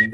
[0.00, 0.08] 亲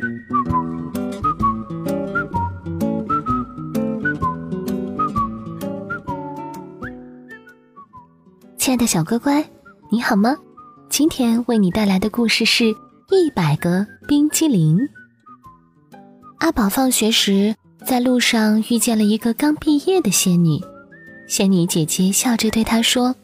[8.75, 9.49] 爱的小乖乖，
[9.89, 10.37] 你好吗？
[10.89, 12.65] 今天为你带来的故事是
[13.11, 14.77] 《一百个冰激凌》。
[16.39, 17.55] 阿宝放学时
[17.87, 20.61] 在路上遇见了一个刚毕业的仙女，
[21.29, 23.15] 仙女姐姐笑着对他说：“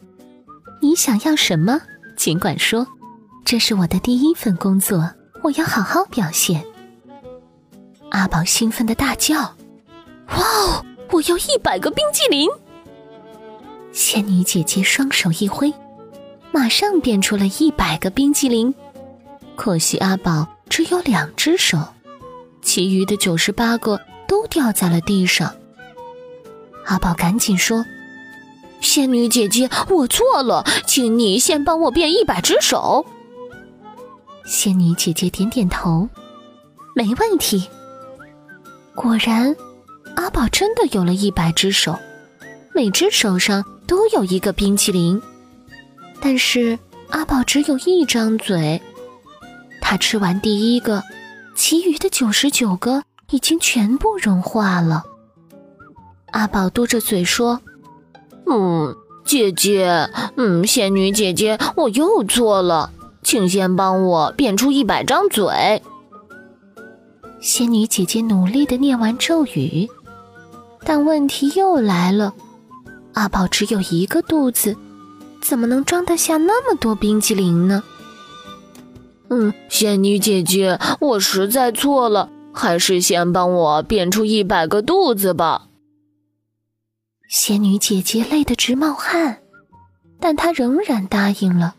[0.81, 1.81] 你想要什么，
[2.15, 2.87] 尽管说，
[3.43, 5.11] 这是我的第一份工作，
[5.43, 6.63] 我要好好表现。”
[8.09, 9.35] 阿宝兴奋的大叫
[10.29, 10.85] ：“哇哦！
[11.11, 12.49] 我要一百个冰激凌！”
[13.91, 15.71] 仙女姐姐双手一挥，
[16.51, 18.73] 马上变出了一百个冰激凌。
[19.55, 21.77] 可惜阿宝只有两只手，
[22.61, 25.53] 其余的九十八个都掉在了地上。
[26.85, 27.85] 阿宝赶紧说
[28.81, 33.05] ：“仙女姐姐，我错了，请你先帮我变一百只手。”
[34.45, 36.07] 仙女姐姐点点头
[36.95, 37.67] ：“没问题。”
[38.95, 39.55] 果然，
[40.15, 41.97] 阿宝真的有了一百只手，
[42.73, 43.63] 每只手上。
[43.85, 45.21] 都有一个冰淇淋，
[46.21, 48.81] 但是阿宝只有一张嘴。
[49.81, 51.03] 他吃完第一个，
[51.53, 55.03] 其余的九十九个已经全部融化了。
[56.31, 57.59] 阿宝嘟着嘴说
[58.47, 62.89] ：“嗯，姐姐，嗯，仙女姐姐，我又错了，
[63.23, 65.81] 请先帮我变出一百张嘴。”
[67.41, 69.89] 仙女姐姐努力的念完咒语，
[70.85, 72.33] 但问题又来了。
[73.13, 74.75] 阿宝只有一个肚子，
[75.41, 77.83] 怎么能装得下那么多冰淇淋呢？
[79.29, 85.67] 嗯，仙女姐姐，我实在错了，还是先帮我变出一百个肚子吧。
[87.29, 89.39] 仙女姐姐累得直冒汗，
[90.19, 91.75] 但她仍然答应了。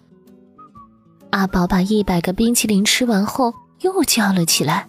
[1.35, 4.87] 阿宝把一百个冰淇淋吃完后，又叫了起来：“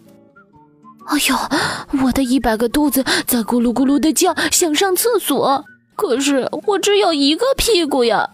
[1.07, 5.66] 哎呦，我的一百个肚子在咕噜咕噜的叫，想上厕所。”
[5.97, 8.29] 可是我只有一个屁股呀！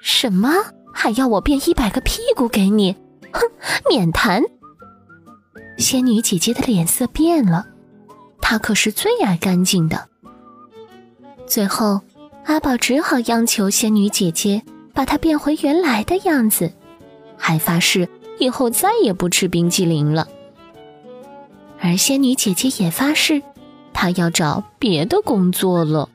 [0.00, 0.50] 什么？
[0.92, 2.96] 还要我变一百个屁股给你？
[3.32, 3.42] 哼，
[3.88, 4.42] 免谈！
[5.78, 7.64] 仙女姐姐的脸色变了，
[8.40, 10.08] 她可是最爱干净的。
[11.46, 12.00] 最后，
[12.46, 14.60] 阿宝只好央求仙女姐姐
[14.96, 16.72] 把它变回原来的样子，
[17.36, 18.08] 还发誓
[18.38, 20.26] 以后再也不吃冰激凌了。
[21.78, 23.42] 而仙女姐姐也发誓。
[23.92, 26.08] 她要找别的工作了。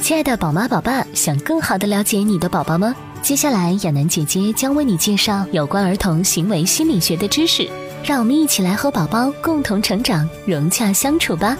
[0.00, 2.94] 亲爱的宝妈宝爸，想更好的了解你的宝宝吗？
[3.22, 7.68] 接下来，亚楠姐姐将为你介绍有关儿童行为心理学的知识，
[8.04, 11.56] 让我们一起来和宝宝共同成长，融洽相处吧。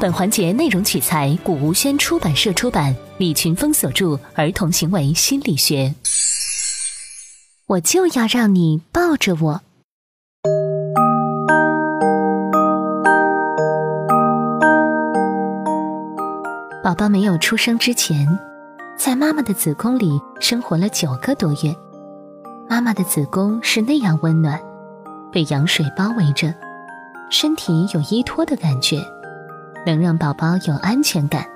[0.00, 5.92] 本环节内容取材古无轩出版社出版，李群峰所著《儿童行为心理学》。
[7.66, 9.60] 我就要让你抱着我。
[16.84, 18.38] 宝宝没有出生之前，
[18.96, 21.74] 在妈妈的子宫里生活了九个多月。
[22.70, 24.60] 妈妈的子宫是那样温暖，
[25.32, 26.54] 被羊水包围着，
[27.30, 29.04] 身体有依托的感觉，
[29.88, 31.46] 能让宝宝有安全感。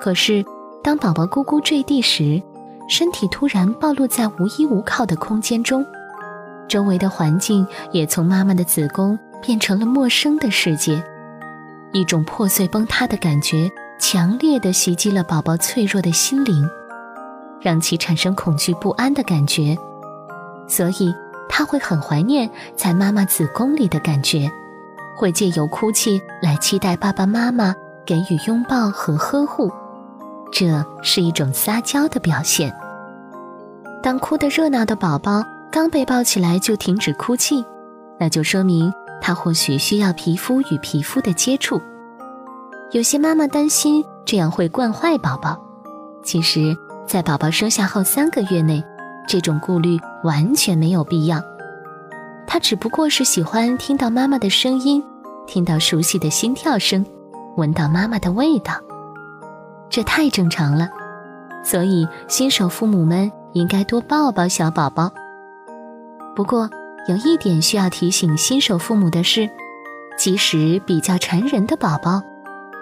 [0.00, 0.44] 可是，
[0.82, 2.42] 当宝宝咕咕坠地时，
[2.88, 5.86] 身体突然暴露在无依无靠的空间中，
[6.66, 11.00] 周围的环境也从妈妈的子宫变成了陌生的世界，
[11.92, 13.70] 一种破碎崩塌的感觉
[14.00, 16.68] 强烈的袭击了宝宝脆弱的心灵，
[17.60, 19.78] 让其产生恐惧不安的感觉，
[20.66, 21.14] 所以
[21.48, 24.50] 他会很怀念在妈妈子宫里的感觉，
[25.16, 27.74] 会借由哭泣来期待爸爸妈妈
[28.04, 29.70] 给予拥抱和呵护。
[30.52, 32.72] 这是一种撒娇的表现。
[34.02, 35.42] 当哭得热闹的宝宝
[35.72, 37.64] 刚被抱起来就停止哭泣，
[38.20, 41.80] 那就说明他或许需要皮肤与皮肤的接触。
[42.92, 45.58] 有些妈妈担心这样会惯坏宝宝，
[46.22, 46.76] 其实，
[47.06, 48.82] 在宝宝生下后三个月内，
[49.26, 51.42] 这种顾虑完全没有必要。
[52.46, 55.02] 他只不过是喜欢听到妈妈的声音，
[55.46, 57.04] 听到熟悉的心跳声，
[57.56, 58.74] 闻到妈妈的味道。
[59.90, 60.88] 这太正常了，
[61.64, 65.10] 所以新手父母们应该多抱抱小宝宝。
[66.34, 66.68] 不过，
[67.08, 69.48] 有一点需要提醒新手父母的是，
[70.18, 72.20] 即使比较缠人的宝宝，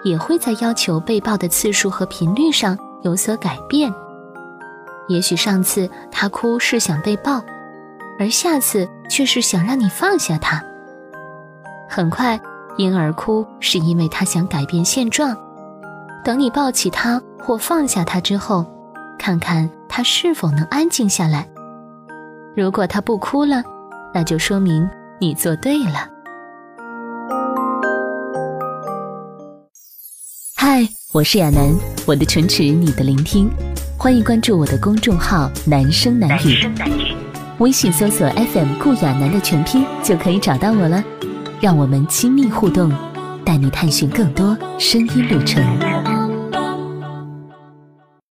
[0.03, 3.93] 也会在要求被抱的次数和频率上有所改变。
[5.07, 7.39] 也许上次他哭是想被抱，
[8.17, 10.63] 而下次却是想让你放下他。
[11.89, 12.39] 很快，
[12.77, 15.35] 婴儿哭是因为他想改变现状。
[16.23, 18.65] 等你抱起他或放下他之后，
[19.19, 21.47] 看看他是否能安静下来。
[22.55, 23.63] 如果他不哭了，
[24.13, 24.89] 那就说明
[25.19, 26.09] 你做对了。
[30.55, 31.75] 嗨，我是亚楠，
[32.07, 33.51] 我的唇齿，你的聆听。
[33.97, 36.67] 欢迎关注我的公众号“男声男语”，
[37.59, 41.01] 微信搜索 FM 顾亚楠的全拼就可以找到我了。
[41.61, 42.91] 让我们亲密互动，
[43.45, 45.63] 带你探寻更多声音旅程。